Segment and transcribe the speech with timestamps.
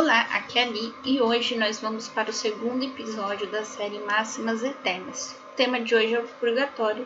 [0.00, 3.98] Olá, aqui é a Li e hoje nós vamos para o segundo episódio da série
[3.98, 5.36] Máximas Eternas.
[5.52, 7.04] O tema de hoje é o Purgatório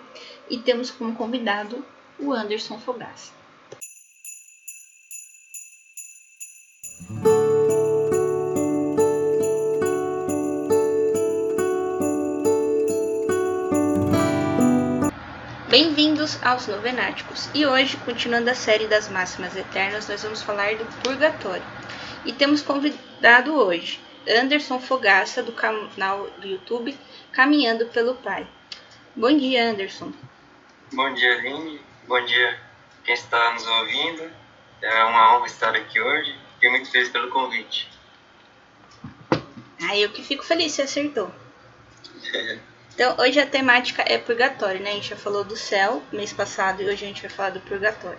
[0.50, 1.83] e temos como convidado
[2.18, 3.33] o Anderson Fogaça.
[15.70, 20.84] Bem-vindos aos Novenáticos e hoje, continuando a série das Máximas Eternas, nós vamos falar do
[21.02, 21.82] Purgatório.
[22.25, 26.97] E temos convidado hoje Anderson Fogaça, do canal do YouTube
[27.33, 28.47] Caminhando pelo Pai.
[29.16, 30.12] Bom dia, Anderson.
[30.92, 31.80] Bom dia, Aline.
[32.06, 32.61] Bom dia,
[33.05, 34.30] quem está nos ouvindo.
[34.80, 36.37] É uma honra estar aqui hoje.
[36.55, 37.91] Fiquei muito feliz pelo convite.
[39.83, 41.33] Ah, eu que fico feliz, você acertou.
[42.95, 44.91] Então, hoje a temática é purgatório, né?
[44.91, 47.61] A gente já falou do céu mês passado e hoje a gente vai falar do
[47.61, 48.19] purgatório.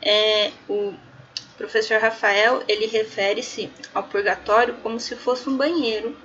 [0.00, 0.94] É, o
[1.60, 6.16] professor Rafael, ele refere-se ao purgatório como se fosse um banheiro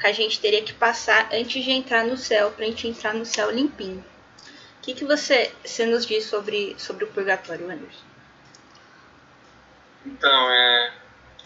[0.00, 3.12] que a gente teria que passar antes de entrar no céu, para a gente entrar
[3.12, 4.02] no céu limpinho.
[4.78, 8.04] O que, que você, você nos diz sobre, sobre o purgatório, Anderson?
[10.06, 10.92] Então, é,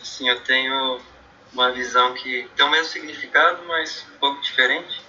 [0.01, 1.01] assim, eu tenho
[1.53, 5.03] uma visão que tem o mesmo significado, mas um pouco diferente.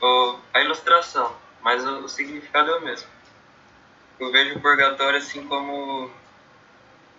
[0.00, 3.08] Ou a ilustração, mas o, o significado é o mesmo.
[4.18, 6.10] Eu vejo o purgatório assim como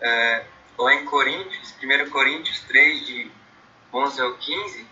[0.02, 0.46] é,
[0.78, 3.32] lá em Coríntios, 1 Coríntios 3, de
[3.94, 4.88] 11 ao 15,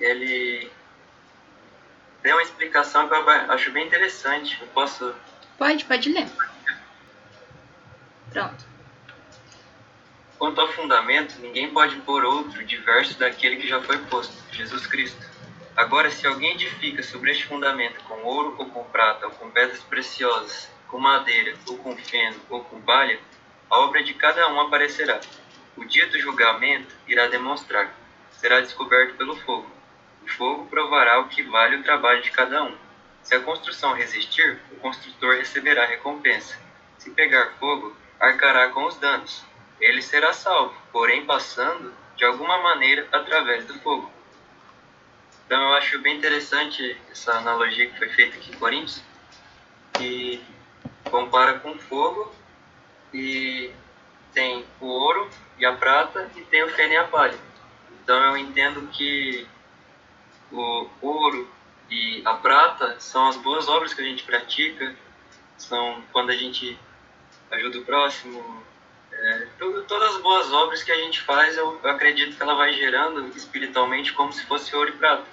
[0.00, 0.70] ele
[2.22, 4.58] tem uma explicação que eu acho bem interessante.
[4.60, 5.14] Eu posso.
[5.56, 6.28] Pode, pode ler.
[8.30, 8.66] Pronto.
[10.38, 15.26] Quanto ao fundamento, ninguém pode pôr outro diverso daquele que já foi posto, Jesus Cristo.
[15.76, 19.80] Agora, se alguém edifica sobre este fundamento com ouro ou com prata, ou com pedras
[19.80, 23.18] preciosas, com madeira, ou com feno, ou com palha,
[23.70, 25.20] a obra de cada um aparecerá.
[25.76, 27.94] O dia do julgamento irá demonstrar.
[28.32, 29.70] Será descoberto pelo fogo.
[30.22, 32.76] O fogo provará o que vale o trabalho de cada um.
[33.22, 36.58] Se a construção resistir, o construtor receberá recompensa.
[36.98, 39.46] Se pegar fogo, arcará com os danos
[39.80, 44.10] ele será salvo, porém passando de alguma maneira através do fogo.
[45.46, 49.02] Então eu acho bem interessante essa analogia que foi feita aqui em Coríntios,
[49.94, 50.44] que
[51.04, 52.34] compara com fogo
[53.12, 53.72] e
[54.32, 57.38] tem o ouro e a prata e tem o feno e a palha.
[58.02, 59.46] Então eu entendo que
[60.52, 61.50] o ouro
[61.90, 64.94] e a prata são as boas obras que a gente pratica,
[65.56, 66.78] são quando a gente
[67.50, 68.62] ajuda o próximo,
[69.12, 72.72] é, todas as boas obras que a gente faz, eu, eu acredito que ela vai
[72.72, 75.24] gerando espiritualmente como se fosse ouro e prata.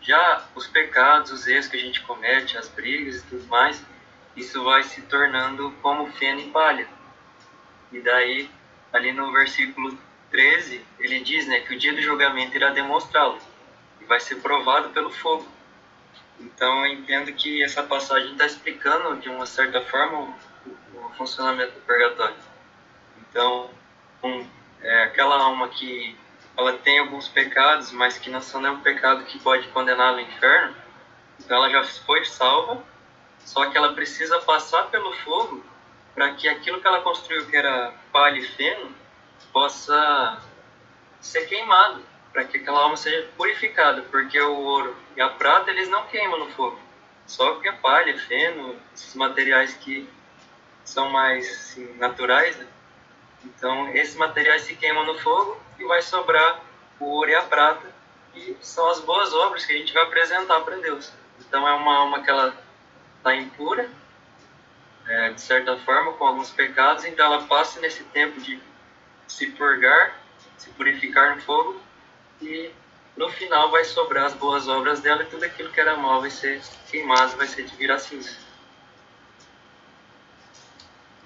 [0.00, 3.82] Já os pecados, os erros que a gente comete, as brigas e tudo mais,
[4.36, 6.86] isso vai se tornando como feno e palha.
[7.96, 8.50] E daí,
[8.92, 9.98] ali no versículo
[10.30, 13.38] 13, ele diz né, que o dia do julgamento irá demonstrá-lo
[14.02, 15.48] e vai ser provado pelo fogo.
[16.38, 21.72] Então, eu entendo que essa passagem está explicando, de uma certa forma, o, o funcionamento
[21.72, 22.36] do purgatório.
[23.30, 23.70] Então,
[24.22, 24.46] um,
[24.82, 26.14] é, aquela alma que
[26.54, 30.76] ela tem alguns pecados, mas que não são nenhum pecado que pode condenar no inferno,
[31.40, 32.84] então ela já foi salva,
[33.38, 35.64] só que ela precisa passar pelo fogo
[36.16, 38.90] para que aquilo que ela construiu, que era palha e feno,
[39.52, 40.42] possa
[41.20, 45.88] ser queimado, para que aquela alma seja purificada, porque o ouro e a prata eles
[45.90, 46.80] não queimam no fogo,
[47.26, 50.08] só que a palha, feno, esses materiais que
[50.84, 52.66] são mais assim, naturais, né?
[53.44, 56.62] Então, esses materiais se queimam no fogo e vai sobrar
[56.98, 57.94] o ouro e a prata,
[58.34, 61.12] e são as boas obras que a gente vai apresentar para Deus.
[61.40, 62.56] Então, é uma alma que ela
[63.18, 63.88] está impura,
[65.08, 68.60] é, de certa forma, com alguns pecados, então ela passa nesse tempo de
[69.26, 70.20] se purgar,
[70.56, 71.80] se purificar no fogo,
[72.40, 72.70] e
[73.16, 76.30] no final vai sobrar as boas obras dela e tudo aquilo que era mal vai
[76.30, 78.30] ser queimado, vai ser de virar cinza.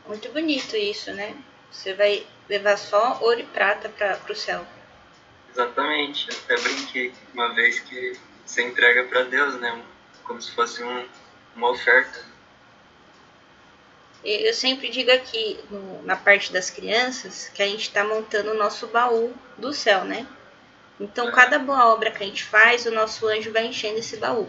[0.06, 1.36] Muito bonito isso, né?
[1.70, 4.66] Você vai levar só ouro e prata para o céu.
[5.52, 6.28] Exatamente.
[6.28, 9.82] Eu até brinquei uma vez que você entrega para Deus, né?
[10.24, 11.06] Como se fosse um,
[11.54, 12.24] uma oferta.
[14.22, 18.58] Eu sempre digo aqui, no, na parte das crianças, que a gente está montando o
[18.58, 20.26] nosso baú do céu, né?
[20.98, 21.32] Então, é.
[21.32, 24.46] cada boa obra que a gente faz, o nosso anjo vai enchendo esse baú.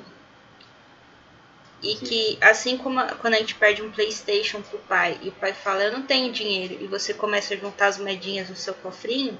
[1.81, 5.31] E que, assim como a, quando a gente perde um PlayStation pro pai e o
[5.31, 8.73] pai fala, eu não tenho dinheiro, e você começa a juntar as moedinhas no seu
[8.73, 9.39] cofrinho,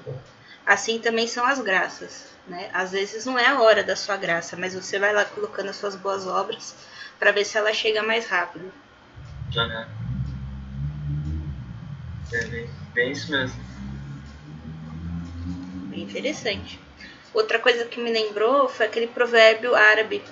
[0.66, 2.32] assim também são as graças.
[2.48, 2.70] Né?
[2.72, 5.76] Às vezes não é a hora da sua graça, mas você vai lá colocando as
[5.76, 6.74] suas boas obras
[7.18, 8.72] para ver se ela chega mais rápido.
[9.54, 10.01] Uhum.
[12.32, 13.60] É, bem, bem isso mesmo.
[15.90, 16.80] bem interessante.
[17.34, 20.22] Outra coisa que me lembrou foi aquele provérbio árabe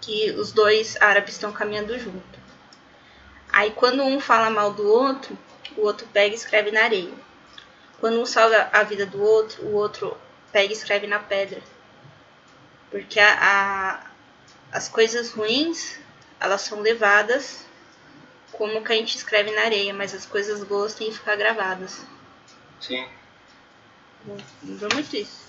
[0.00, 2.38] que os dois árabes estão caminhando junto.
[3.52, 5.36] Aí quando um fala mal do outro,
[5.76, 7.14] o outro pega e escreve na areia.
[8.00, 10.16] Quando um salva a vida do outro, o outro
[10.52, 11.60] pega e escreve na pedra.
[12.90, 14.10] Porque a, a,
[14.70, 15.98] as coisas ruins,
[16.38, 17.64] elas são levadas
[18.56, 22.06] como que a gente escreve na areia, mas as coisas boas têm que ficar gravadas.
[22.80, 23.06] Sim.
[24.62, 25.44] Lembrou muito isso.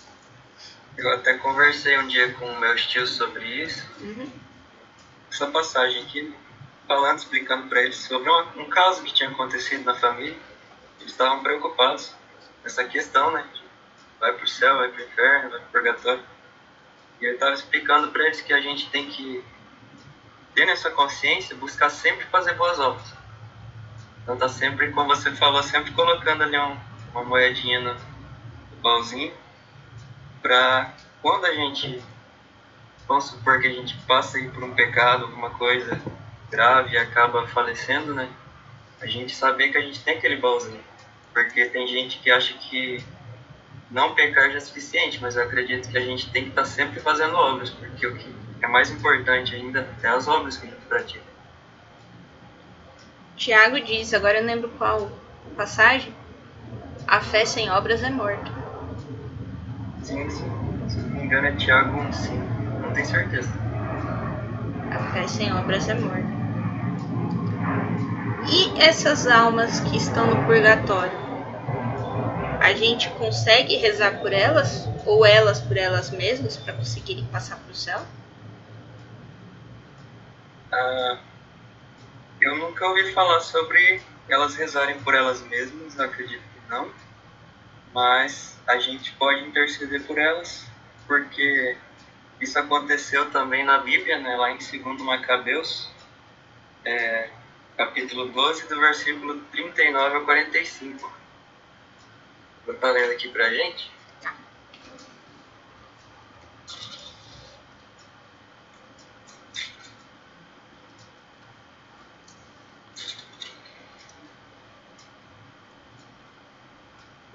[0.98, 3.86] Eu até conversei um dia com meus tios sobre isso.
[4.00, 4.30] Uhum.
[5.32, 6.34] Essa passagem aqui,
[6.88, 10.38] falando, explicando para eles sobre um, um caso que tinha acontecido na família.
[11.00, 12.14] Eles estavam preocupados
[12.64, 13.46] nessa questão, né?
[14.20, 16.24] Vai pro céu, vai pro inferno, vai pro purgatório.
[17.20, 19.44] E eu estava explicando para eles que a gente tem que
[20.56, 23.14] ter nessa consciência, buscar sempre fazer boas obras.
[24.24, 26.78] Então tá sempre, como você falou, sempre colocando ali um,
[27.12, 29.34] uma moedinha no, no baúzinho
[30.42, 32.02] para quando a gente,
[33.08, 36.02] vamos supor que a gente passa por um pecado, alguma coisa
[36.50, 38.30] grave e acaba falecendo, né?
[39.02, 40.84] A gente saber que a gente tem aquele baúzinho.
[41.34, 43.04] Porque tem gente que acha que
[43.92, 46.68] não pecar já é suficiente, mas eu acredito que a gente tem que estar tá
[46.68, 50.70] sempre fazendo obras, porque o que é mais importante ainda é as obras que a
[50.70, 51.24] gente pratica.
[53.38, 55.12] Tiago diz, agora eu lembro qual
[55.56, 56.14] passagem,
[57.08, 58.52] a fé sem obras é morta.
[60.02, 60.52] Sim, sim.
[60.90, 62.32] Se não me engano é Tiago 1,5.
[62.82, 63.50] Não tenho certeza.
[64.92, 66.36] A fé sem obras é morta.
[68.48, 71.26] E essas almas que estão no purgatório?
[72.60, 74.90] A gente consegue rezar por elas?
[75.06, 78.02] Ou elas por elas mesmas para conseguirem passar para o céu?
[80.78, 81.18] Ah,
[82.42, 86.92] eu nunca ouvi falar sobre elas rezarem por elas mesmas, acredito que não.
[87.94, 90.68] Mas a gente pode interceder por elas,
[91.08, 91.78] porque
[92.42, 95.90] isso aconteceu também na Bíblia, né, lá em 2 Macabeus,
[96.84, 97.30] é,
[97.78, 101.10] capítulo 12, do versículo 39 ao 45.
[102.66, 103.96] Vou estar lendo aqui pra gente.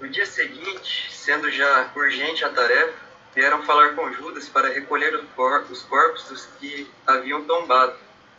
[0.11, 2.93] dia seguinte, sendo já urgente a tarefa,
[3.33, 7.95] vieram falar com Judas para recolher os corpos dos que haviam tombado,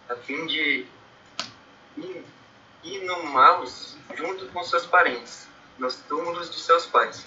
[0.08, 0.86] a fim de
[2.82, 5.48] inumá-los junto com seus parentes,
[5.78, 7.24] nos túmulos de seus pais.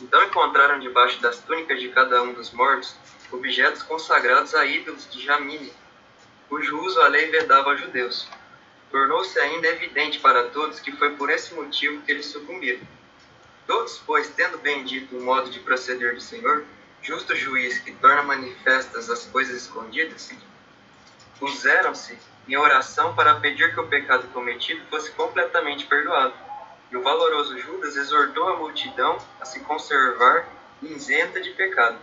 [0.00, 2.94] Então encontraram debaixo das túnicas de cada um dos mortos
[3.32, 5.72] objetos consagrados a ídolos de Jamine,
[6.48, 8.28] cujo uso a lei vedava aos judeus.
[8.90, 12.86] Tornou-se ainda evidente para todos que foi por esse motivo que eles sucumbiram.
[13.66, 16.64] Todos, pois, tendo bem dito o modo de proceder do Senhor,
[17.02, 20.32] justo juiz que torna manifestas as coisas escondidas,
[21.38, 22.16] puseram-se
[22.48, 26.34] em oração para pedir que o pecado cometido fosse completamente perdoado.
[26.90, 30.46] E o valoroso Judas exortou a multidão a se conservar
[30.80, 31.98] isenta de pecado,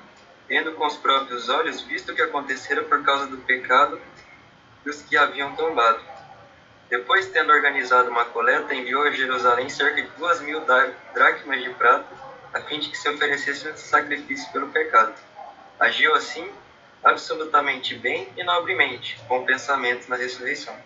[0.47, 3.99] tendo com os próprios olhos visto o que acontecera por causa do pecado
[4.83, 6.12] dos que haviam tombado.
[6.93, 10.63] Depois, tendo organizado uma coleta, enviou a Jerusalém cerca de duas mil
[11.11, 12.05] dracmas de prata,
[12.53, 15.11] a fim de que se oferecesse um sacrifício pelo pecado.
[15.79, 16.47] Agiu assim
[17.03, 20.77] absolutamente bem e nobremente, com pensamento na ressurreição.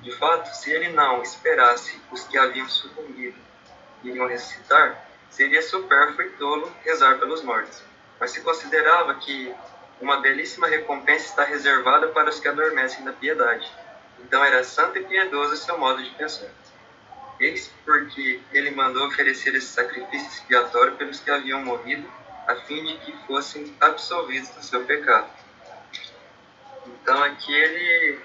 [0.00, 3.36] De fato, se ele não esperasse os que haviam sucumbido
[4.04, 7.82] iriam ressuscitar, seria supérfluo e tolo rezar pelos mortos.
[8.20, 9.52] Mas se considerava que
[10.00, 13.81] uma belíssima recompensa está reservada para os que adormecem na piedade.
[14.22, 16.48] Então era santo e piedoso seu modo de pensar.
[17.40, 22.08] Eis porque ele mandou oferecer esse sacrifício expiatório pelos que haviam morrido,
[22.46, 25.28] a fim de que fossem absolvidos do seu pecado.
[26.86, 28.20] Então aqui ele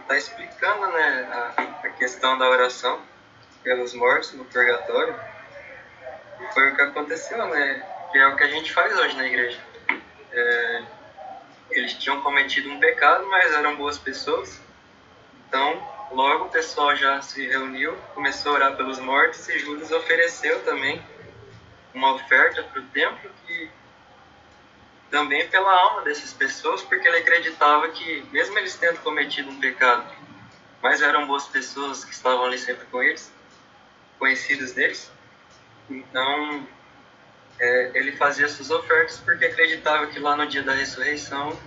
[0.00, 3.00] está explicando né, a, a, questão da oração
[3.62, 5.18] pelos mortos no purgatório.
[6.52, 7.86] Foi o que aconteceu, né?
[8.12, 9.60] Que é o que a gente faz hoje na igreja.
[10.32, 10.82] É,
[11.70, 14.60] eles tinham cometido um pecado, mas eram boas pessoas.
[15.48, 20.62] Então, logo o pessoal já se reuniu, começou a orar pelos mortos e Judas ofereceu
[20.62, 21.02] também
[21.94, 23.70] uma oferta para o templo que
[25.10, 30.06] também pela alma dessas pessoas, porque ele acreditava que, mesmo eles tendo cometido um pecado,
[30.82, 33.32] mas eram boas pessoas que estavam ali sempre com eles,
[34.18, 35.10] conhecidos deles,
[35.88, 36.68] então
[37.58, 41.58] é, ele fazia essas ofertas porque acreditava que lá no dia da ressurreição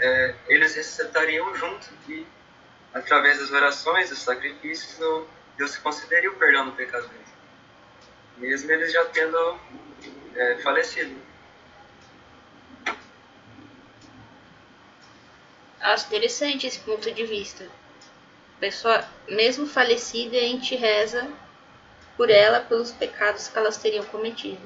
[0.00, 2.26] é, eles ressuscitariam junto e,
[2.92, 4.98] através das orações, dos sacrifícios,
[5.56, 7.28] Deus consideraria o perdão do pecado deles.
[8.36, 9.58] mesmo eles já tendo
[10.34, 11.16] é, falecido.
[15.80, 17.64] Acho interessante esse ponto de vista.
[17.64, 21.30] A pessoa, mesmo falecida, a gente reza
[22.16, 24.60] por ela pelos pecados que elas teriam cometido.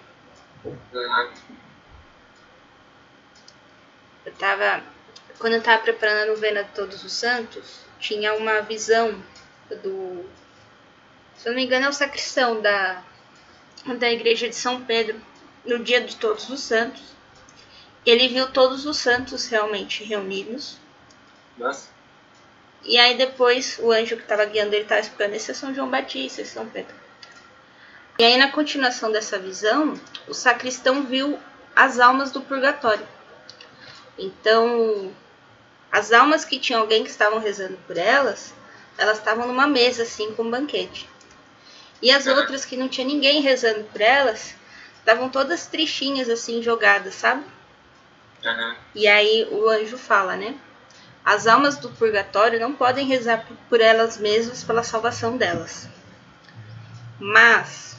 [4.24, 4.82] Eu tava.
[5.38, 9.14] Quando eu tava preparando a novena de Todos os Santos, tinha uma visão
[9.82, 10.28] do.
[11.36, 13.02] Se eu não me engano, é o sacristão da,
[13.98, 15.18] da igreja de São Pedro,
[15.64, 17.00] no dia de Todos os Santos.
[18.04, 20.76] Ele viu todos os santos realmente reunidos.
[21.56, 21.88] Nossa.
[22.84, 25.88] E aí depois o anjo que estava guiando ele estava explicando, esse é São João
[25.88, 26.94] Batista, esse é São Pedro.
[28.18, 29.94] E aí na continuação dessa visão,
[30.26, 31.38] o sacristão viu
[31.76, 33.06] as almas do purgatório.
[34.18, 35.14] Então,
[35.92, 38.54] as almas que tinham alguém que estavam rezando por elas,
[38.96, 41.06] elas estavam numa mesa assim com um banquete.
[42.00, 44.54] E as outras que não tinha ninguém rezando por elas,
[44.98, 47.44] estavam todas tristinhas assim jogadas, sabe?
[48.44, 48.74] Uhum.
[48.94, 50.56] E aí o anjo fala, né?
[51.24, 55.88] As almas do purgatório não podem rezar por- por elas mesmas pela salvação delas.
[57.20, 57.96] Mas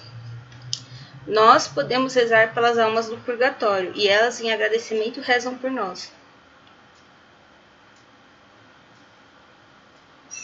[1.25, 6.11] nós podemos rezar pelas almas do purgatório e elas, em agradecimento, rezam por nós.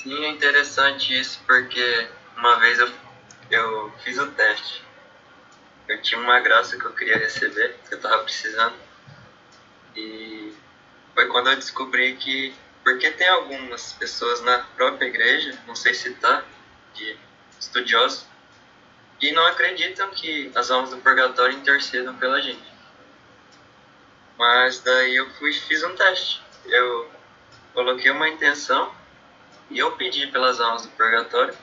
[0.01, 2.89] Sim, é interessante isso porque uma vez eu,
[3.51, 4.81] eu fiz o teste.
[5.89, 8.77] Eu tinha uma graça que eu queria receber, que eu tava precisando.
[9.97, 10.53] E
[11.13, 12.55] foi quando eu descobri que.
[12.81, 16.45] Porque tem algumas pessoas na própria igreja, não sei citar,
[16.93, 17.17] de
[17.59, 18.25] estudiosos,
[19.19, 22.63] que não acreditam que as almas do purgatório intercedam pela gente.
[24.37, 26.41] Mas daí eu fui fiz um teste.
[26.67, 27.11] Eu
[27.73, 28.97] coloquei uma intenção
[29.69, 31.55] e eu pedi pelas almas do purgatório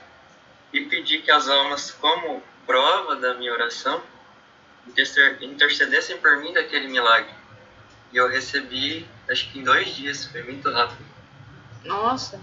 [0.71, 4.01] e pedi que as almas, como prova da minha oração,
[5.41, 7.33] intercedessem por mim daquele milagre.
[8.11, 11.05] E eu recebi, acho que em dois dias, foi muito rápido.
[11.83, 12.39] Nossa,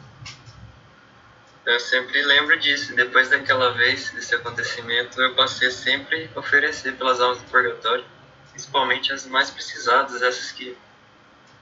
[1.64, 2.94] Eu sempre lembro disso.
[2.94, 8.04] Depois daquela vez, desse acontecimento, eu passei a sempre oferecer pelas almas do purgatório,
[8.50, 10.76] principalmente as mais precisadas, essas que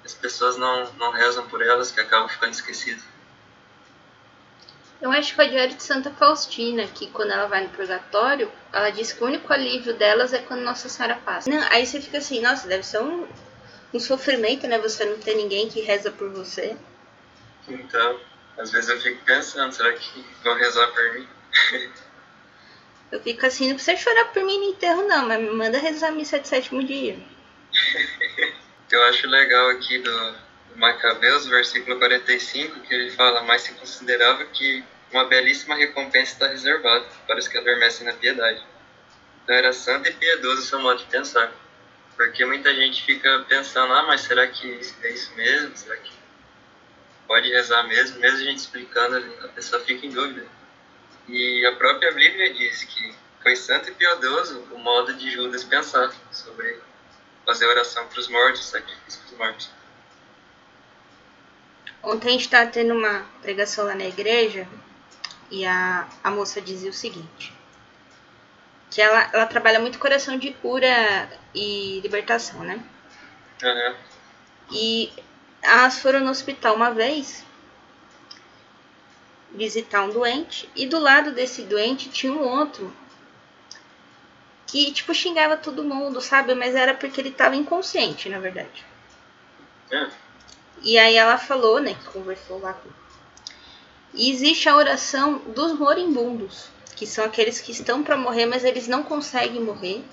[0.04, 3.11] as pessoas não, não rezam por elas, que acabam ficando esquecidas.
[5.02, 8.88] Eu acho que a diário de Santa Faustina, que quando ela vai no purgatório, ela
[8.90, 11.50] diz que o único alívio delas é quando Nossa Senhora passa.
[11.50, 13.26] Não, aí você fica assim, nossa, deve ser um,
[13.92, 14.78] um sofrimento, né?
[14.78, 16.76] Você não ter ninguém que reza por você.
[17.68, 18.20] Então,
[18.56, 21.28] às vezes eu fico pensando, será que vão rezar por mim?
[23.10, 26.08] Eu fico assim, não precisa chorar por mim no enterro, não, mas me manda rezar
[26.08, 27.18] a missa de sétimo dia.
[27.18, 27.74] O
[28.94, 30.34] eu acho legal aqui do
[30.76, 37.06] Macabeus, versículo 45, que ele fala, mas se considerava que uma belíssima recompensa está reservada
[37.26, 38.62] para os que adormecem na piedade.
[39.42, 41.52] Então era santo e piedoso o seu modo de pensar.
[42.16, 45.76] Porque muita gente fica pensando, ah, mas será que é isso mesmo?
[45.76, 46.12] Será que
[47.26, 48.20] pode rezar mesmo?
[48.20, 50.46] Mesmo a gente explicando, a pessoa fica em dúvida.
[51.28, 56.12] E a própria Bíblia diz que foi santo e piedoso o modo de Judas pensar
[56.30, 56.78] sobre
[57.44, 59.70] fazer oração para os mortos, sacrifício para os mortos.
[62.02, 64.66] Ontem a gente tava tendo uma pregação lá na igreja
[65.50, 67.52] e a, a moça dizia o seguinte.
[68.90, 72.82] Que ela, ela trabalha muito coração de cura e libertação, né?
[73.62, 73.96] Aham.
[74.70, 75.12] E
[75.62, 77.44] elas foram no hospital uma vez
[79.54, 82.92] visitar um doente e do lado desse doente tinha um outro
[84.66, 86.54] que tipo xingava todo mundo, sabe?
[86.54, 88.84] Mas era porque ele tava inconsciente, na verdade.
[89.90, 90.08] É.
[90.82, 92.88] E aí ela falou, né, que conversou lá com.
[94.14, 98.88] E existe a oração dos moribundos, que são aqueles que estão para morrer, mas eles
[98.88, 100.04] não conseguem morrer.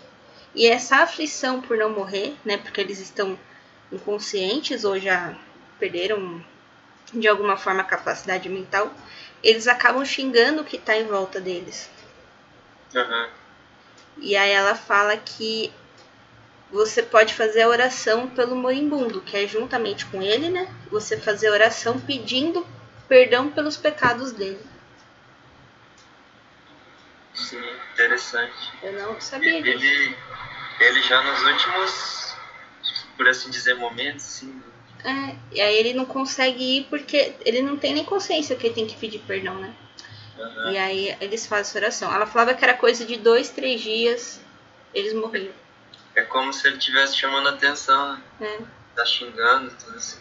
[0.56, 3.38] E essa aflição por não morrer, né, porque eles estão
[3.92, 5.36] inconscientes ou já
[5.80, 6.44] perderam
[7.14, 8.94] de alguma forma a capacidade mental,
[9.44, 11.90] eles acabam xingando o que está em volta deles.
[12.96, 13.30] Aham.
[14.18, 15.72] E aí ela fala que
[16.72, 20.68] você pode fazer a oração pelo moribundo, que é juntamente com ele, né?
[20.92, 22.66] Você fazer a oração pedindo
[23.08, 24.60] perdão pelos pecados dele.
[27.34, 27.62] Sim,
[27.94, 28.72] interessante.
[28.84, 29.84] Eu não sabia disso.
[29.84, 30.16] ele,
[30.80, 32.36] ele já nos últimos,
[33.18, 34.62] por assim dizer, momentos, sim,
[35.04, 38.76] É, e aí ele não consegue ir porque ele não tem nem consciência que ele
[38.76, 39.74] tem que pedir perdão, né?
[40.40, 40.72] aham.
[40.74, 42.14] E aí eles fazem essa oração.
[42.14, 44.42] Ela falava que era coisa de dois, três dias,
[44.94, 45.54] eles morriam.
[46.20, 48.22] É como se ele estivesse chamando a atenção, né?
[48.40, 48.68] né?
[48.94, 50.20] tá xingando, tudo assim.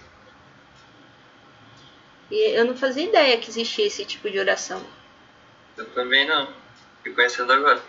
[2.30, 4.84] E eu não fazia ideia que existia esse tipo de oração.
[5.76, 6.52] Eu também não,
[7.02, 7.82] fui conhecendo agora.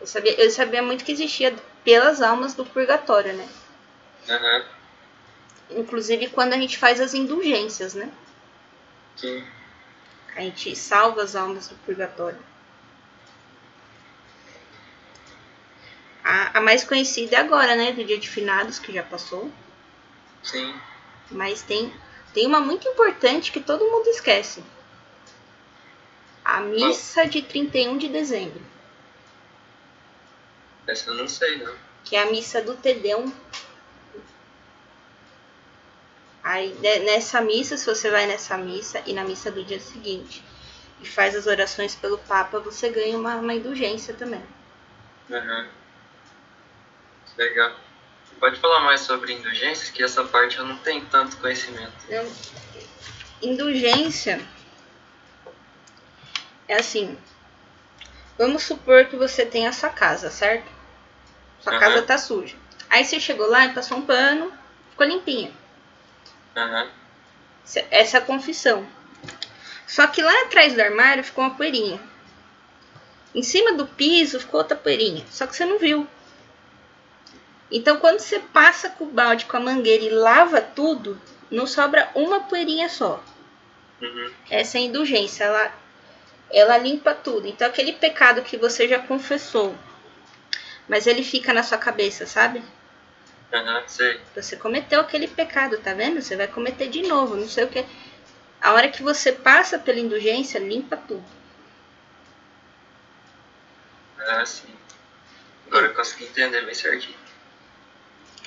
[0.00, 3.48] Eu sabia, eu sabia muito que existia pelas almas do purgatório, né?
[4.28, 5.80] Uhum.
[5.80, 8.12] Inclusive quando a gente faz as indulgências, né?
[9.16, 9.46] Sim.
[10.36, 12.38] A gente salva as almas do purgatório.
[16.30, 17.90] A, a mais conhecida é agora, né?
[17.92, 19.50] Do dia de finados, que já passou.
[20.42, 20.78] Sim.
[21.30, 21.90] Mas tem,
[22.34, 24.62] tem uma muito importante que todo mundo esquece.
[26.44, 28.60] A missa de 31 de dezembro.
[30.86, 31.74] Essa eu não sei, não.
[32.04, 33.32] Que é a missa do Tedeum.
[36.44, 40.44] Aí, ne- nessa missa, se você vai nessa missa e na missa do dia seguinte
[41.00, 44.42] e faz as orações pelo Papa, você ganha uma, uma indulgência também.
[45.30, 45.68] Uhum.
[47.38, 47.72] Legal.
[48.40, 51.92] Pode falar mais sobre indulgências, que essa parte eu não tenho tanto conhecimento.
[52.06, 52.30] Então,
[53.40, 54.40] indulgência
[56.68, 57.16] é assim.
[58.36, 60.70] Vamos supor que você tem a sua casa, certo?
[61.60, 61.80] Sua Aham.
[61.80, 62.56] casa tá suja.
[62.90, 64.52] Aí você chegou lá e passou um pano,
[64.90, 65.50] ficou limpinha.
[66.56, 66.88] Uhum.
[67.64, 68.86] Essa- Essa é a confissão.
[69.86, 72.00] Só que lá atrás do armário ficou uma poeirinha.
[73.34, 75.24] Em cima do piso ficou outra poeirinha.
[75.30, 76.06] Só que você não viu.
[77.70, 81.20] Então, quando você passa com o balde, com a mangueira e lava tudo,
[81.50, 83.22] não sobra uma poeirinha só.
[84.00, 84.32] Uhum.
[84.48, 85.44] Essa é a indulgência.
[85.44, 85.72] Ela,
[86.50, 87.46] ela limpa tudo.
[87.46, 89.74] Então, aquele pecado que você já confessou,
[90.88, 92.62] mas ele fica na sua cabeça, sabe?
[93.52, 93.82] Uhum.
[93.86, 94.20] Sei.
[94.34, 96.22] Você cometeu aquele pecado, tá vendo?
[96.22, 97.84] Você vai cometer de novo, não sei o que.
[98.60, 101.24] A hora que você passa pela indulgência, limpa tudo.
[104.18, 104.68] Ah, sim.
[105.66, 107.27] Agora eu consegui entender bem certinho.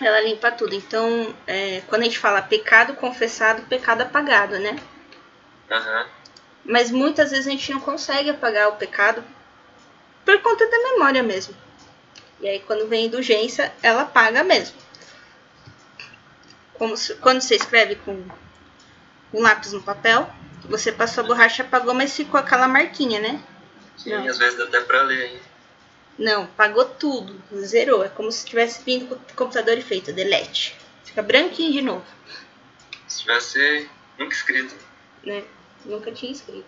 [0.01, 0.73] Ela limpa tudo.
[0.73, 4.75] Então, é, quando a gente fala pecado confessado, pecado apagado, né?
[5.69, 6.07] Aham.
[6.65, 9.23] Mas muitas vezes a gente não consegue apagar o pecado
[10.25, 11.55] por conta da memória mesmo.
[12.39, 14.75] E aí, quando vem a indulgência, ela apaga mesmo.
[16.73, 18.23] Como se- quando você escreve com
[19.33, 20.27] um lápis no papel,
[20.65, 23.41] você passou a borracha, apagou, mas ficou aquela marquinha, né?
[23.97, 24.27] Sim, Não.
[24.27, 25.50] às vezes dá até pra ler ainda.
[26.21, 28.03] Não, pagou tudo, zerou.
[28.03, 30.75] É como se tivesse vindo com o computador e feito delete.
[31.03, 32.05] Fica branquinho de novo,
[33.07, 34.75] Se tivesse nunca escrito.
[35.25, 35.43] né?
[35.83, 36.63] Nunca tinha escrito.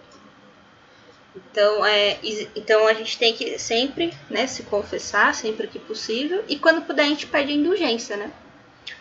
[1.35, 2.19] Então, é,
[2.55, 6.43] então a gente tem que sempre né, se confessar, sempre que possível.
[6.47, 8.31] E quando puder, a gente pede a indulgência, né?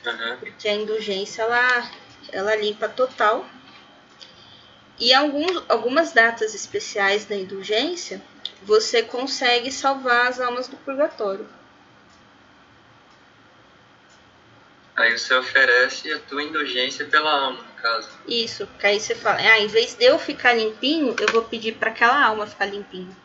[0.07, 0.37] Aham.
[0.39, 1.91] Porque a indulgência, ela,
[2.31, 3.47] ela limpa total.
[4.99, 8.23] E alguns, algumas datas especiais da indulgência,
[8.65, 11.47] você consegue salvar as almas do purgatório.
[14.95, 18.11] Aí você oferece a tua indulgência pela alma, no caso.
[18.27, 21.77] Isso, que aí você fala, ah, em vez de eu ficar limpinho, eu vou pedir
[21.77, 23.17] para aquela alma ficar limpinha.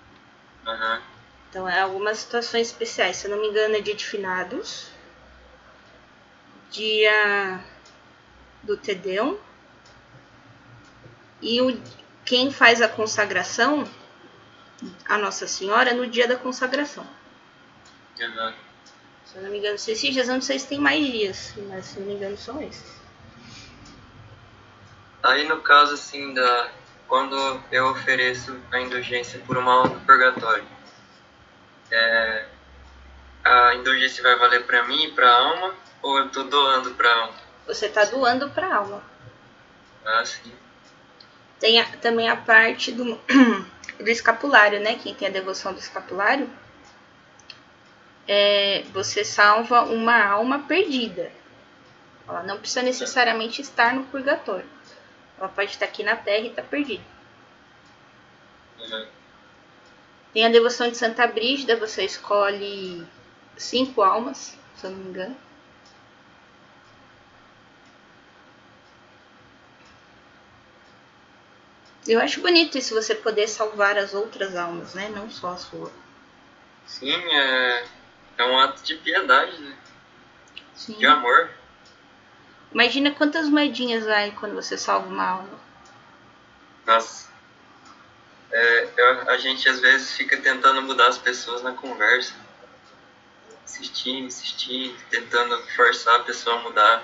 [0.66, 1.02] Aham.
[1.50, 3.18] Então, é algumas situações especiais.
[3.18, 4.88] Se eu não me engano, é dia de finados,
[6.72, 7.60] dia
[8.64, 9.38] do Tedeum,
[11.42, 11.82] e o,
[12.26, 13.88] quem faz a consagração,
[15.08, 17.06] a Nossa Senhora, no dia da consagração.
[18.22, 18.54] Aham.
[19.26, 21.86] Se eu não me engano, esses dias, eu não sei se tem mais dias, mas
[21.86, 22.98] se eu não me engano, são esses.
[25.24, 26.72] Aí no caso assim da.
[27.08, 27.36] Quando
[27.72, 30.66] eu ofereço a indulgência por uma alma do purgatório,
[31.90, 32.46] é,
[33.46, 37.34] a indulgência vai valer pra mim e pra alma ou eu tô doando pra alma?
[37.66, 39.04] Você está doando para a alma.
[40.06, 40.54] Ah, sim.
[41.62, 43.18] Tem a- também a parte do,
[44.00, 44.96] do escapulário, né?
[45.02, 46.50] Quem tem a devoção do escapulário,
[48.28, 51.32] é, você salva uma alma perdida.
[52.28, 54.70] Ela não precisa necessariamente estar no purgatório.
[55.38, 57.04] Ela pode estar aqui na Terra e estar perdida.
[58.80, 59.08] Uhum.
[60.34, 63.06] Tem a devoção de Santa Brígida, você escolhe
[63.56, 65.38] cinco almas, se eu não me engano.
[72.08, 75.10] Eu acho bonito isso, você poder salvar as outras almas, né?
[75.10, 75.92] Não só a sua.
[76.86, 77.86] Sim, é,
[78.38, 79.76] é um ato de piedade, né?
[80.74, 80.94] Sim.
[80.98, 81.52] De amor.
[82.72, 85.60] Imagina quantas moedinhas vai quando você salva uma alma.
[86.86, 87.28] Nossa.
[88.52, 92.34] É, eu- a gente às vezes fica tentando mudar as pessoas na conversa.
[93.66, 97.04] Insistindo, insistindo, tentando forçar a pessoa a mudar.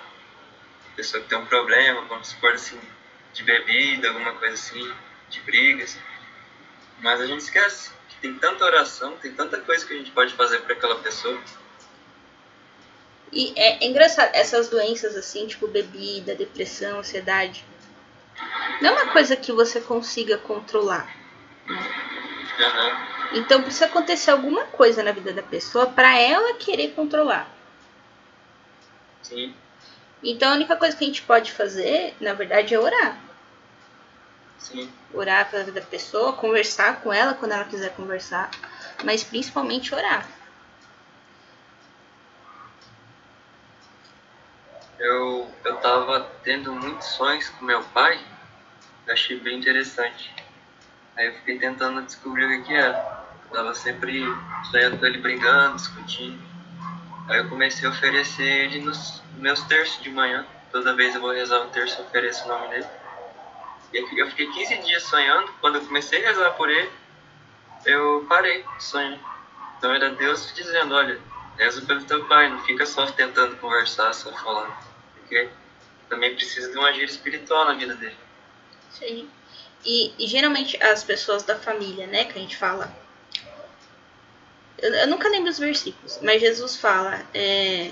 [0.91, 2.79] A pessoa que tem um problema, vamos supor assim,
[3.33, 4.93] de bebida, alguma coisa assim,
[5.29, 5.97] de brigas.
[6.99, 10.33] Mas a gente esquece que tem tanta oração, tem tanta coisa que a gente pode
[10.35, 11.41] fazer para aquela pessoa.
[13.31, 17.65] E é, é engraçado, essas doenças assim, tipo bebida, depressão, ansiedade,
[18.81, 21.09] não é uma coisa que você consiga controlar.
[22.59, 23.13] Aham.
[23.33, 27.49] Então precisa acontecer alguma coisa na vida da pessoa para ela querer controlar.
[29.23, 29.55] Sim.
[30.23, 33.17] Então a única coisa que a gente pode fazer, na verdade, é orar.
[34.57, 34.89] Sim.
[35.13, 38.49] Orar pela vida da pessoa, conversar com ela quando ela quiser conversar,
[39.03, 40.25] mas principalmente orar.
[44.97, 48.17] Eu, eu tava tendo muitos sonhos com meu pai,
[49.05, 50.33] eu achei bem interessante.
[51.17, 53.25] Aí eu fiquei tentando descobrir o que, que era.
[53.49, 54.23] Eu tava sempre
[54.71, 56.52] sonhando com ele brigando, discutindo.
[57.27, 60.45] Aí eu comecei a oferecer ele nos meus terços de manhã.
[60.71, 62.87] Toda vez eu vou rezar um terço, eu ofereço o nome dele.
[63.93, 65.51] E eu fiquei 15 dias sonhando.
[65.61, 66.89] Quando eu comecei a rezar por ele,
[67.85, 69.19] eu parei de sonhar.
[69.77, 71.19] Então era Deus dizendo, olha,
[71.57, 74.73] reza pelo teu pai, não fica só tentando conversar, só falando.
[75.15, 75.49] Porque
[76.09, 78.15] também precisa de um agir espiritual na vida dele.
[78.91, 79.29] Sim.
[79.85, 83.02] E, e, geralmente as pessoas da família, né, que a gente fala.
[84.83, 87.91] Eu, eu nunca lembro os versículos, mas Jesus fala: é,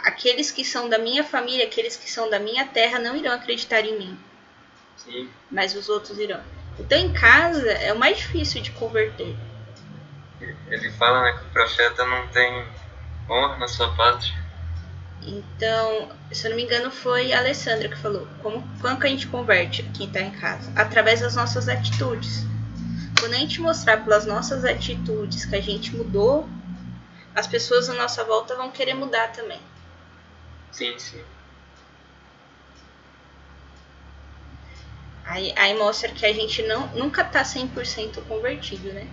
[0.00, 3.84] aqueles que são da minha família, aqueles que são da minha terra, não irão acreditar
[3.84, 4.18] em mim.
[4.96, 5.30] Sim.
[5.48, 6.42] Mas os outros irão.
[6.80, 9.36] Então em casa é o mais difícil de converter.
[10.68, 12.66] Ele fala né, que o profeta não tem
[13.30, 14.34] honra na sua pátria.
[15.22, 18.26] Então, se eu não me engano, foi a Alessandra que falou.
[18.42, 20.72] Como, como que a gente converte quem está em casa?
[20.74, 22.46] Através das nossas atitudes.
[23.18, 26.48] Quando a gente mostrar pelas nossas atitudes que a gente mudou,
[27.34, 29.60] as pessoas à nossa volta vão querer mudar também.
[30.70, 31.24] Sim, sim.
[35.24, 39.06] Aí, aí mostra que a gente não, nunca tá 100% convertido, né?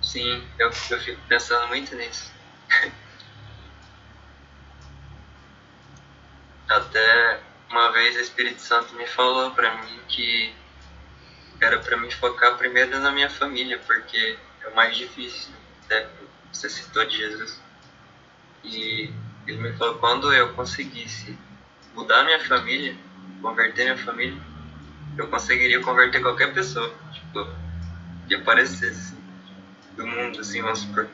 [0.00, 2.30] Sim, eu, eu fico pensando muito nisso.
[6.68, 10.54] Até uma vez o Espírito Santo me falou para mim que
[11.60, 15.52] era para mim focar primeiro na minha família, porque é o mais difícil,
[15.88, 16.06] né?
[16.52, 17.60] Você citou de Jesus.
[18.62, 19.12] E
[19.46, 21.38] ele me falou quando eu conseguisse
[21.94, 22.96] mudar minha família,
[23.42, 24.38] converter minha família,
[25.16, 27.46] eu conseguiria converter qualquer pessoa, tipo,
[28.26, 29.14] que aparecesse
[29.96, 31.08] do mundo, assim, vamos supor.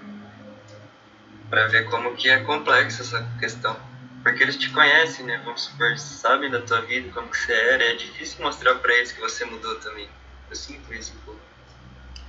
[1.48, 3.76] Pra ver como que é complexa essa questão.
[4.22, 5.40] Porque eles te conhecem, né?
[5.44, 7.82] Vamos supor, sabem da tua vida, como que você era.
[7.82, 10.08] É difícil mostrar para eles que você mudou também.
[10.50, 11.40] Isso um pouco.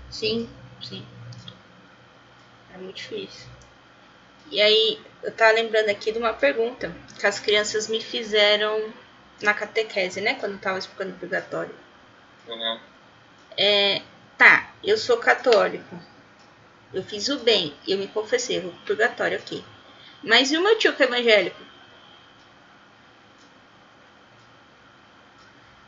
[0.10, 0.50] Sim,
[0.82, 1.06] sim.
[2.74, 3.48] É muito difícil.
[4.52, 8.94] E aí, eu tava lembrando aqui de uma pergunta que as crianças me fizeram
[9.42, 10.36] na catequese, né?
[10.36, 11.74] Quando eu tava explicando o purgatório.
[12.48, 12.80] Uhum.
[13.58, 14.02] É,
[14.38, 16.00] tá, eu sou católico.
[16.94, 19.64] Eu fiz o bem, eu me confessei, eu vou pro purgatório aqui.
[20.22, 21.62] Mas e o meu tio que é evangélico?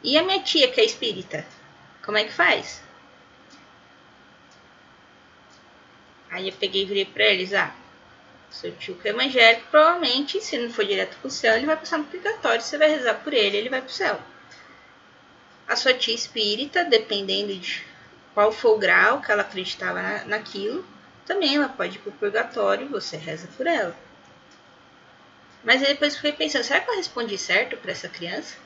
[0.01, 1.45] E a minha tia que é espírita?
[2.03, 2.83] Como é que faz?
[6.29, 7.73] Aí eu peguei e virei pra eles, ah,
[8.49, 11.97] seu tio que é evangélico, provavelmente, se não for direto pro céu, ele vai passar
[11.99, 14.19] no purgatório, você vai rezar por ele, ele vai pro céu.
[15.67, 17.85] A sua tia espírita, dependendo de
[18.33, 20.85] qual for o grau que ela acreditava na, naquilo,
[21.25, 23.95] também ela pode ir pro purgatório, você reza por ela.
[25.63, 28.62] Mas aí depois fiquei pensando, será que eu respondi certo para essa criança?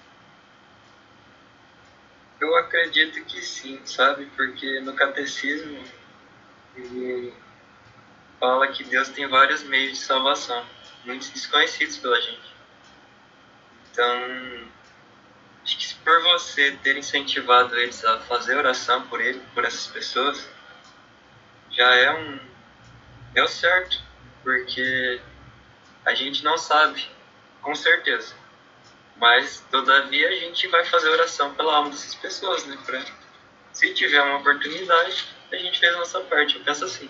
[2.40, 4.26] Eu acredito que sim, sabe?
[4.36, 5.84] Porque no catecismo
[6.76, 7.34] ele
[8.40, 10.64] fala que Deus tem vários meios de salvação,
[11.04, 12.56] muitos desconhecidos pela gente.
[13.92, 14.70] Então,
[15.64, 20.48] acho que por você ter incentivado eles a fazer oração por ele, por essas pessoas,
[21.72, 22.40] já é um
[23.34, 24.00] deu certo,
[24.44, 25.20] porque
[26.06, 27.10] a gente não sabe,
[27.62, 28.36] com certeza.
[29.20, 32.78] Mas, todavia, a gente vai fazer oração pela alma dessas pessoas, né?
[32.86, 33.04] Pra,
[33.74, 36.56] se tiver uma oportunidade, a gente fez a nossa parte.
[36.56, 37.10] Eu penso assim.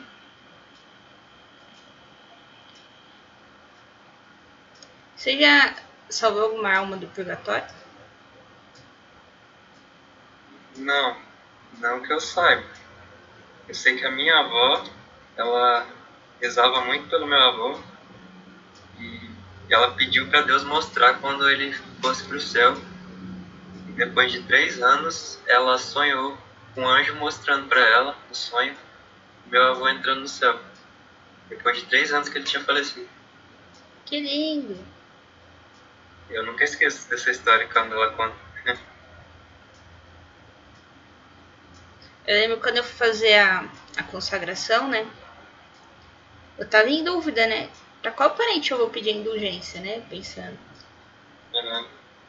[5.16, 5.76] Você já
[6.10, 7.68] salvou alguma alma do purgatório?
[10.78, 11.18] Não,
[11.80, 12.64] não que eu saiba.
[13.68, 14.86] Eu sei que a minha avó,
[15.36, 15.86] ela
[16.40, 17.97] rezava muito pelo meu avô
[19.70, 22.78] e ela pediu para Deus mostrar quando ele fosse para o céu.
[23.88, 26.38] E depois de três anos, ela sonhou
[26.74, 28.76] com um anjo mostrando para ela o sonho
[29.48, 30.60] meu avô entrando no céu.
[31.50, 33.08] Depois de três anos que ele tinha falecido.
[34.06, 34.78] Que lindo!
[36.30, 38.48] Eu nunca esqueço dessa história quando ela conta.
[42.28, 43.64] Eu lembro quando eu fui fazer a,
[43.96, 45.08] a consagração, né?
[46.58, 47.70] Eu tava em dúvida, né?
[48.02, 50.04] Pra qual parente eu vou pedir indulgência, né?
[50.10, 50.58] Pensando.
[51.54, 51.88] Uhum.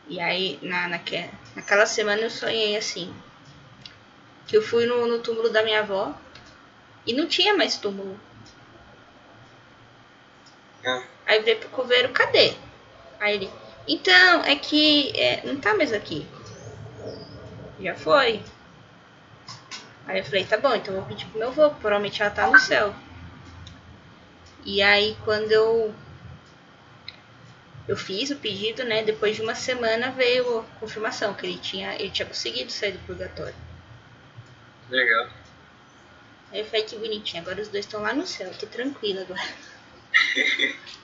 [0.09, 3.15] E aí, na, naquela, naquela semana eu sonhei assim.
[4.47, 6.15] Que eu fui no, no túmulo da minha avó.
[7.07, 8.19] E não tinha mais túmulo.
[10.85, 12.55] Ah, Aí eu virei pro coveiro, cadê?
[13.21, 13.51] Aí ele,
[13.87, 16.27] então, é que é, não tá mais aqui.
[17.81, 18.43] Já foi.
[20.07, 22.47] Aí eu falei, tá bom, então eu vou pedir pro meu avô, provavelmente ela tá
[22.47, 22.95] no céu.
[24.69, 25.95] E aí quando eu
[27.89, 29.03] eu fiz o pedido, né?
[29.03, 32.99] Depois de uma semana veio a confirmação que ele tinha, ele tinha conseguido sair do
[33.07, 33.55] purgatório.
[34.91, 35.31] legal.
[36.53, 39.41] Aí eu falei que bonitinho, agora os dois estão lá no céu, tô tranquila agora.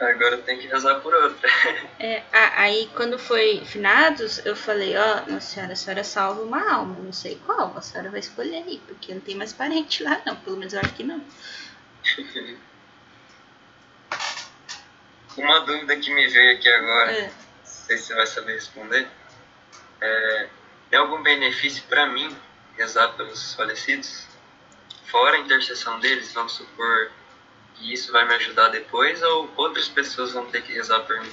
[0.00, 1.48] Agora tem que rezar por outra.
[2.00, 6.96] É, aí quando foi finados, eu falei, ó, Nossa Senhora, a senhora salva uma alma,
[7.00, 10.34] não sei qual, a senhora vai escolher aí, porque não tem mais parente lá não,
[10.34, 11.24] pelo menos eu acho que não.
[15.36, 17.22] Uma dúvida que me veio aqui agora, É.
[17.26, 17.32] não
[17.64, 19.08] sei se você vai saber responder.
[20.00, 20.48] É,
[20.90, 22.36] tem algum benefício para mim
[22.76, 24.26] rezar pelos falecidos?
[25.06, 27.10] Fora a intercessão deles, vamos supor
[27.74, 31.32] que isso vai me ajudar depois ou outras pessoas vão ter que rezar por mim?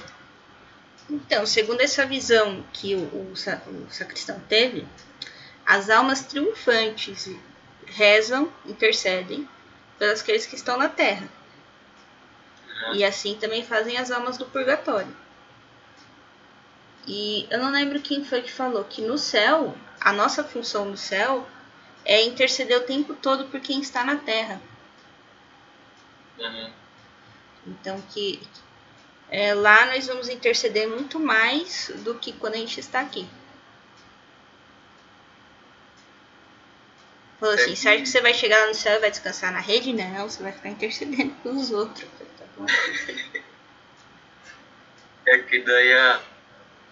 [1.10, 4.86] Então, segundo essa visão que o, o o sacristão teve,
[5.66, 7.28] as almas triunfantes
[7.86, 9.48] rezam, intercedem
[10.00, 11.28] pelas aqueles que estão na terra.
[12.94, 15.14] E assim também fazem as almas do purgatório.
[17.06, 20.96] E eu não lembro quem foi que falou que no céu, a nossa função no
[20.96, 21.46] céu
[22.02, 24.60] é interceder o tempo todo por quem está na terra.
[26.38, 26.72] Uhum.
[27.66, 28.40] Então que
[29.28, 33.28] é, lá nós vamos interceder muito mais do que quando a gente está aqui.
[37.40, 37.74] Falou assim, É.
[37.74, 39.92] você acha que você vai chegar lá no céu e vai descansar na rede?
[39.94, 42.06] Não, você vai ficar intercedendo pelos outros.
[45.26, 46.20] É que daí a-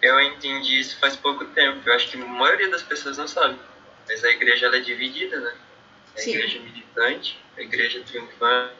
[0.01, 1.87] eu entendi isso faz pouco tempo.
[1.87, 3.59] Eu acho que a maioria das pessoas não sabe.
[4.07, 5.55] Mas a igreja ela é dividida, né?
[6.15, 6.31] A Sim.
[6.31, 8.73] igreja militante, a igreja triunfante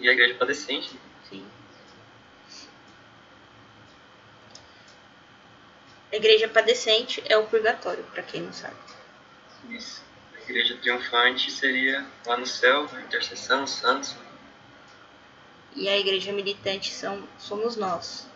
[0.00, 0.98] e a igreja padecente.
[1.28, 1.46] Sim.
[6.12, 8.74] A igreja padecente é o purgatório, para quem não sabe.
[9.68, 10.02] Isso.
[10.36, 14.16] A igreja triunfante seria lá no céu, a intercessão, os santos.
[15.74, 18.28] E a igreja militante são, somos nós.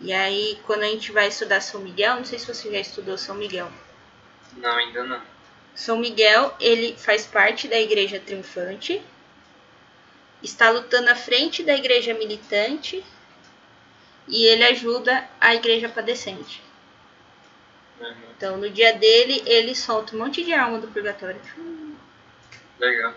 [0.00, 3.16] E aí, quando a gente vai estudar São Miguel, não sei se você já estudou
[3.16, 3.70] São Miguel.
[4.56, 5.22] Não, ainda não.
[5.74, 9.02] São Miguel, ele faz parte da igreja triunfante,
[10.42, 13.04] está lutando à frente da igreja militante
[14.28, 16.62] e ele ajuda a igreja padecente.
[18.00, 18.14] Uhum.
[18.36, 21.40] Então, no dia dele, ele solta um monte de alma do purgatório.
[22.78, 23.14] Legal.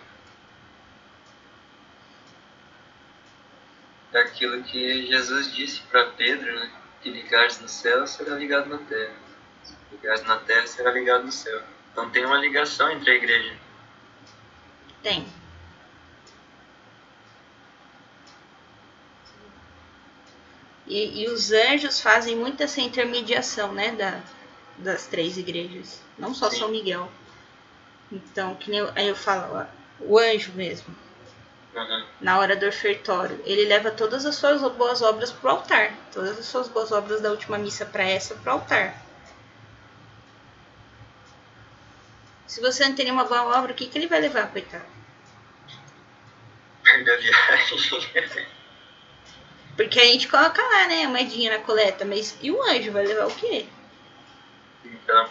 [4.14, 6.72] É aquilo que Jesus disse para Pedro, né?
[7.02, 9.14] Que ligares no céu será ligado na terra.
[9.64, 11.62] Se ligares na terra será ligado no céu.
[11.92, 13.56] Então tem uma ligação entre a igreja.
[15.04, 15.26] Tem.
[20.88, 24.24] E, e os anjos fazem muito essa intermediação, né, da,
[24.80, 26.02] das três igrejas.
[26.18, 26.60] Não só Sim.
[26.60, 27.10] São Miguel.
[28.12, 29.66] Então, que nem eu, aí eu falo, ó,
[30.00, 30.96] o anjo mesmo,
[31.76, 32.06] Uhum.
[32.20, 35.94] na hora do ofertório, ele leva todas as suas boas obras pro altar.
[36.12, 38.96] Todas as suas boas obras da última missa para essa pro altar.
[42.48, 44.84] Se você não tem nenhuma boa obra, o que, que ele vai levar, coitado?
[46.84, 48.48] Viagem.
[49.76, 53.06] Porque a gente coloca lá, né, a moedinha na coleta, mas e o anjo vai
[53.06, 53.68] levar o quê?
[55.10, 55.28] Então,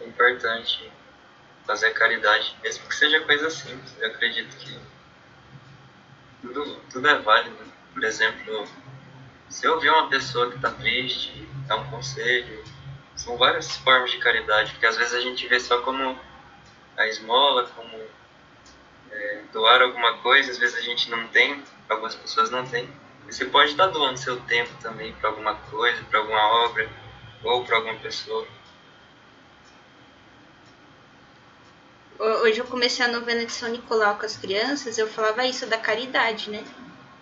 [0.00, 0.92] é importante
[1.66, 3.96] fazer caridade, mesmo que seja coisa simples.
[3.98, 4.78] Eu acredito que
[6.42, 7.56] tudo, tudo é válido.
[7.94, 8.68] Por exemplo,
[9.48, 12.62] se eu ver uma pessoa que está triste, dar um conselho,
[13.16, 16.18] são várias formas de caridade, porque às vezes a gente vê só como
[16.98, 17.98] a esmola, como
[19.10, 22.88] é, doar alguma coisa, às vezes a gente não tem, algumas pessoas não têm.
[23.26, 26.88] E Você pode estar doando seu tempo também para alguma coisa, para alguma obra,
[27.42, 28.46] ou para alguma pessoa.
[32.18, 35.66] Ho- Hoje eu comecei a novena de São Nicolau com as crianças, eu falava isso
[35.66, 36.64] da caridade, né?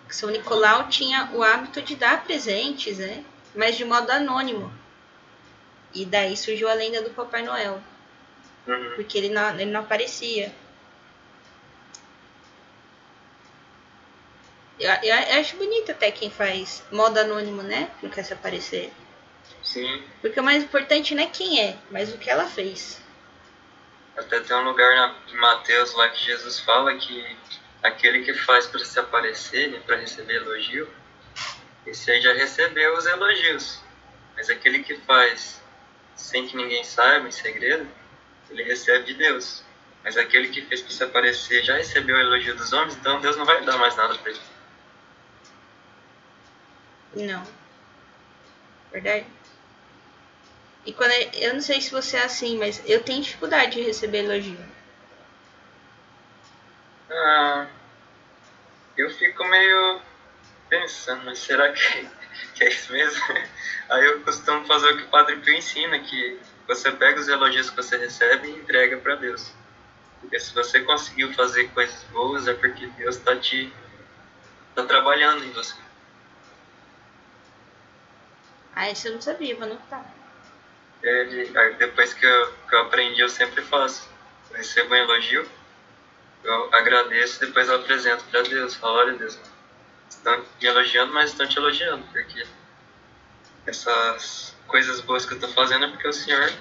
[0.07, 3.23] Que São Nicolau tinha o hábito de dar presentes, né?
[3.55, 4.71] Mas de modo anônimo.
[5.93, 7.81] E daí surgiu a lenda do Papai Noel,
[8.67, 8.91] Uhum.
[8.95, 10.53] porque ele não, ele não aparecia.
[14.79, 17.89] Eu, eu acho bonito até quem faz modo anônimo, né?
[18.01, 18.91] Não quer se aparecer.
[19.77, 22.99] Sim, Porque o mais importante não é quem é, mas o que ela fez.
[24.17, 27.37] até tem um lugar na, em Mateus lá que Jesus fala que
[27.83, 30.89] aquele que faz para se aparecer, né, para receber elogio,
[31.85, 33.83] esse aí já recebeu os elogios.
[34.35, 35.61] Mas aquele que faz
[36.15, 37.87] sem que ninguém saiba, em segredo,
[38.49, 39.63] ele recebe de Deus.
[40.03, 43.37] Mas aquele que fez para se aparecer já recebeu o elogio dos homens, então Deus
[43.37, 44.41] não vai dar mais nada para ele.
[47.15, 47.45] Não.
[48.91, 49.36] Verdade?
[50.87, 54.23] E quando eu não sei se você é assim, mas eu tenho dificuldade de receber
[54.23, 54.57] elogio.
[57.11, 57.67] Ah,
[58.95, 60.01] eu fico meio
[60.69, 62.09] pensando, mas será que,
[62.55, 63.21] que é isso mesmo?
[63.91, 67.69] Aí eu costumo fazer o que o Padre Pio ensina, que você pega os elogios
[67.69, 69.51] que você recebe e entrega para Deus.
[70.21, 73.73] Porque se você conseguiu fazer coisas boas, é porque Deus está te
[74.73, 75.75] tá trabalhando em você.
[78.73, 80.16] Ah, isso eu não sabia, vou anotar.
[81.01, 84.09] Ele, depois que eu, que eu aprendi, eu sempre faço.
[84.49, 85.47] Eu recebo um elogio,
[86.43, 88.75] eu agradeço, depois eu apresento para Deus.
[88.75, 89.37] Falo, olha Deus,
[90.09, 92.45] estão me elogiando, mas estão te elogiando, porque
[93.65, 96.51] essas coisas boas que eu estou fazendo é porque o Senhor,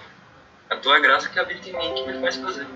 [0.70, 2.66] a tua graça que habita em mim, que me faz fazer.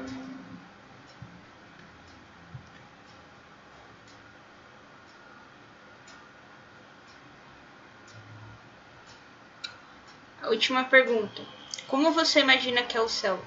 [10.50, 11.42] Última pergunta.
[11.86, 13.42] Como você imagina que é o céu?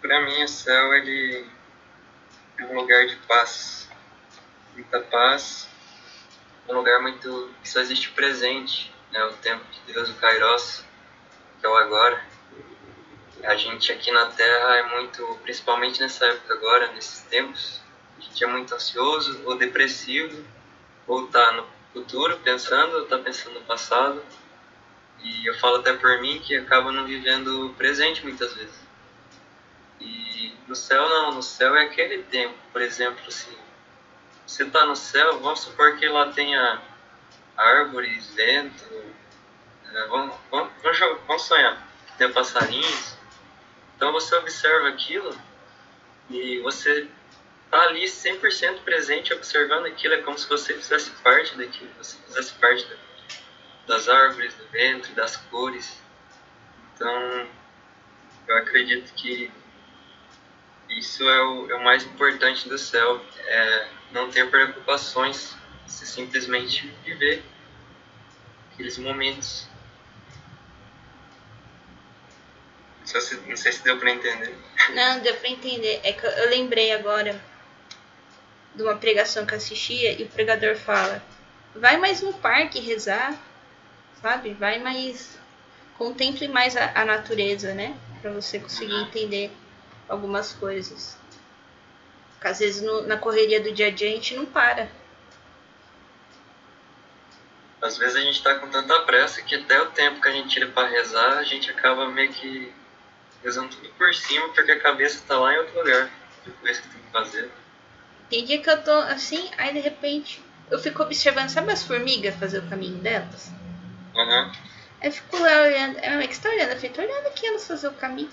[0.00, 1.46] Para mim, o céu ele
[2.58, 3.88] é um lugar de paz,
[4.74, 5.68] muita paz,
[6.68, 9.24] um lugar muito que só existe presente, né?
[9.24, 10.84] O tempo de Deus, o Kairos,
[11.60, 12.22] que é o agora.
[13.42, 17.80] A gente aqui na Terra é muito, principalmente nessa época agora, nesses tempos,
[18.18, 20.44] a gente é muito ansioso ou depressivo,
[21.06, 24.22] ou tá no futuro pensando, ou tá pensando no passado.
[25.22, 28.84] E eu falo até por mim que acaba não vivendo o presente muitas vezes.
[30.00, 33.56] E no céu não, no céu é aquele tempo, por exemplo, assim,
[34.46, 36.82] você está no céu, vamos supor que lá tenha
[37.56, 38.84] árvores, vento,
[39.84, 40.72] né, vamos, vamos,
[41.26, 43.16] vamos sonhar, tenha passarinhos.
[43.96, 45.34] Então você observa aquilo
[46.28, 47.08] e você
[47.74, 52.54] está ali 100% presente observando aquilo, é como se você fizesse parte daquilo, você fizesse
[52.54, 52.86] parte
[53.86, 56.00] das árvores, do vento, das cores.
[56.94, 57.48] Então,
[58.46, 59.50] eu acredito que
[60.88, 65.56] isso é o, é o mais importante do céu, é não ter preocupações,
[65.88, 67.42] se simplesmente viver
[68.72, 69.66] aqueles momentos.
[73.46, 74.56] Não sei se deu para entender.
[74.94, 76.00] Não, deu para entender.
[76.02, 77.38] É que eu lembrei agora
[78.74, 81.22] de uma pregação que assistia e o pregador fala:
[81.74, 83.34] vai mais no parque rezar,
[84.20, 84.54] sabe?
[84.54, 85.38] Vai mais.
[85.96, 87.96] Contemple mais a, a natureza, né?
[88.20, 89.52] Para você conseguir entender
[90.08, 91.16] algumas coisas.
[92.32, 94.88] Porque às vezes no, na correria do dia a dia a gente não para.
[97.80, 100.48] Às vezes a gente está com tanta pressa que até o tempo que a gente
[100.48, 102.72] tira para rezar, a gente acaba meio que
[103.42, 106.10] rezando tudo por cima porque a cabeça está lá em outro lugar.
[106.44, 107.50] Depois que tem que fazer.
[108.30, 112.34] Tem dia que eu tô assim, aí de repente eu fico observando, sabe as formigas
[112.36, 113.52] fazer o caminho delas?
[114.14, 114.52] Uhum.
[115.00, 116.70] Aí eu fico lá olhando, é, que você tá olhando?
[116.70, 118.30] Eu fico olhando aqui elas fazer o caminho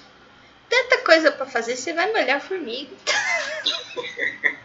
[0.71, 2.95] tanta coisa para fazer, você vai molhar a formiga.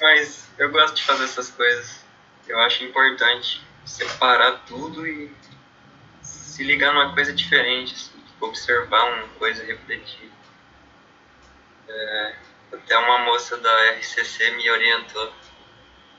[0.00, 2.02] Mas eu gosto de fazer essas coisas.
[2.48, 5.30] Eu acho importante separar tudo e
[6.22, 10.32] se ligar numa coisa diferente, assim, tipo, observar uma coisa e refletir.
[11.88, 12.34] É,
[12.72, 15.32] até uma moça da RCC me orientou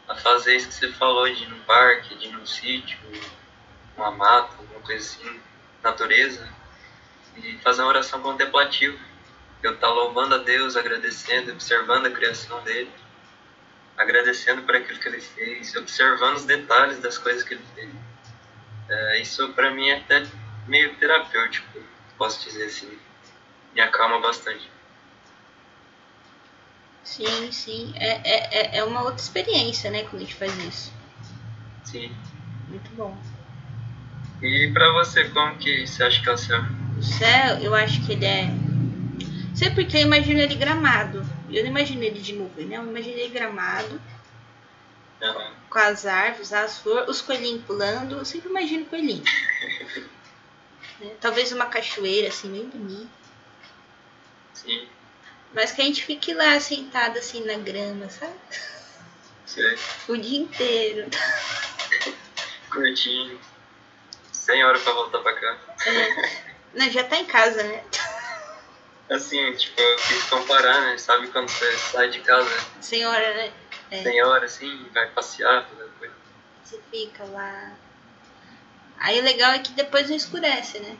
[0.07, 2.97] a fazer isso que você falou, de ir num parque, de ir num sítio,
[3.95, 5.41] uma mata, alguma coisa assim,
[5.83, 6.47] natureza
[7.35, 8.97] e fazer uma oração contemplativa.
[9.61, 12.91] Eu estar tá louvando a Deus, agradecendo, observando a criação dele,
[13.97, 17.89] agradecendo por aquilo que ele fez, observando os detalhes das coisas que ele fez.
[18.89, 20.25] É, isso para mim é até
[20.67, 21.67] meio terapêutico,
[22.17, 22.99] posso dizer assim.
[23.73, 24.76] Me acalma bastante.
[27.07, 27.93] Sim, sim.
[27.95, 30.93] É, é, é uma outra experiência, né, quando a gente faz isso.
[31.85, 32.13] Sim.
[32.67, 33.17] Muito bom.
[34.41, 36.61] E para você, como que você acha que é o céu?
[36.97, 38.49] O céu, eu acho que ele é.
[39.55, 41.25] Sei porque eu imagino ele gramado.
[41.49, 42.77] Eu não imagino ele de nuvem, né?
[42.77, 44.01] Eu imagino ele gramado.
[45.21, 45.53] Uhum.
[45.69, 48.17] Com as árvores, as flores, os coelhinhos pulando.
[48.17, 49.23] Eu sempre imagino coelhinho.
[50.99, 51.15] né?
[51.21, 53.09] Talvez uma cachoeira, assim, bem bonita.
[54.53, 54.87] Sim.
[55.57, 58.35] Mas que a gente fique lá sentado assim na grama, sabe?
[59.43, 59.75] Sim.
[60.07, 61.09] O dia inteiro.
[62.69, 63.39] Curtindo.
[64.31, 65.57] Sem hora pra voltar pra cá.
[65.87, 66.41] É.
[66.75, 67.83] Não, já tá em casa, né?
[69.09, 70.97] Assim, tipo, eu quis comparar, né?
[70.99, 72.51] Sabe quando você sai de casa?
[72.79, 73.51] Sem hora, né?
[73.89, 74.03] É.
[74.03, 76.13] Sem hora, assim, vai passear, fazer coisa.
[76.63, 77.71] Você fica lá.
[78.99, 80.95] Aí o legal é que depois não escurece, né?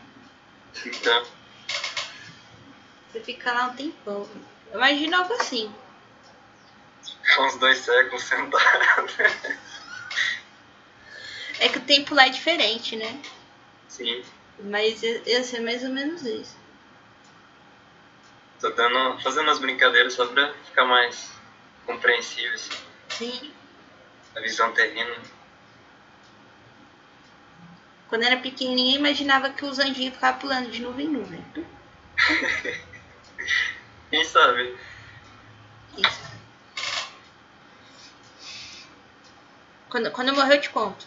[0.83, 1.27] Então,
[3.17, 4.29] Você fica lá um tempão.
[4.71, 5.73] Eu imagino algo assim.
[7.39, 9.07] uns dois séculos sentado.
[11.59, 13.19] É que o tempo lá é diferente, né?
[13.89, 14.23] Sim,
[14.59, 16.55] Mas ia ser mais ou menos isso.
[18.61, 21.31] tô dando, fazendo umas brincadeiras só pra ficar mais
[21.83, 22.77] compreensível, assim,
[23.09, 23.51] Sim.
[24.35, 25.15] a visão terrena.
[28.07, 31.43] Quando era pequenininha, imaginava que os anjinhos ficavam pulando de nuvem em nuvem.
[34.09, 34.77] Quem sabe?
[35.97, 36.27] Isso.
[39.89, 41.05] Quando, quando eu morrer, eu te conto.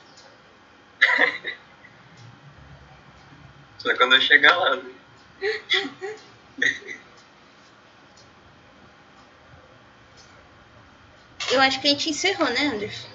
[3.79, 4.77] Só quando eu chegar lá.
[4.77, 4.93] né?
[11.51, 13.09] Eu acho que a gente encerrou, né, Anderson?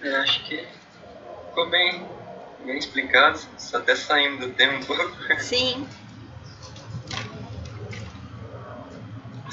[0.00, 0.68] Eu acho que
[1.48, 2.06] ficou bem,
[2.58, 5.16] bem explicado, só até saindo do tema um pouco.
[5.40, 5.88] Sim.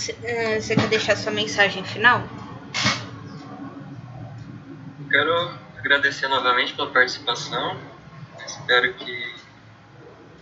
[0.02, 0.14] Você
[0.60, 2.28] você quer deixar sua mensagem final?
[5.00, 7.80] Eu quero agradecer novamente pela participação.
[8.44, 9.36] Espero que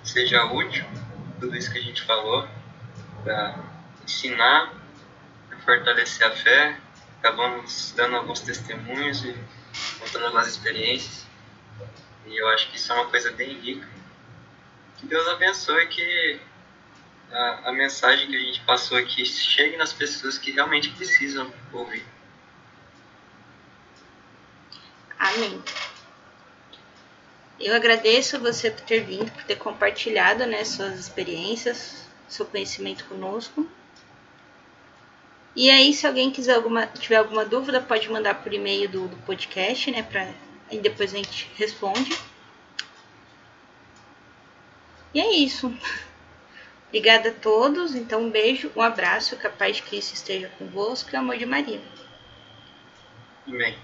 [0.01, 0.85] seja útil
[1.41, 2.47] tudo isso que a gente falou
[3.21, 3.59] para
[4.05, 4.71] ensinar,
[5.49, 6.77] para fortalecer a fé.
[7.19, 9.35] Acabamos dando alguns testemunhos e
[9.99, 11.27] contando algumas experiências.
[12.25, 13.85] E eu acho que isso é uma coisa bem rica.
[14.99, 16.39] Que Deus abençoe que
[17.31, 22.05] a, a mensagem que a gente passou aqui chegue nas pessoas que realmente precisam ouvir.
[25.17, 25.61] Amém.
[27.59, 33.03] Eu agradeço a você por ter vindo, por ter compartilhado né, suas experiências, seu conhecimento
[33.05, 33.69] conosco.
[35.55, 39.17] E aí, se alguém quiser alguma, tiver alguma dúvida, pode mandar por e-mail do, do
[39.17, 40.03] podcast, né?
[40.03, 40.31] Pra,
[40.71, 42.17] aí depois a gente responde.
[45.13, 45.75] E é isso.
[46.89, 47.95] Obrigada a todos.
[47.95, 51.45] Então, um beijo, um abraço, que a paz de Cristo esteja convosco e amor de
[51.45, 51.79] Maria.
[53.47, 53.77] Amém.